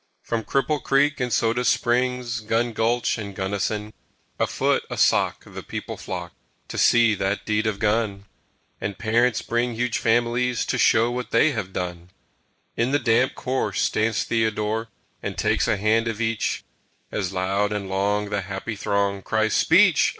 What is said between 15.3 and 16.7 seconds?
takes a hand of each,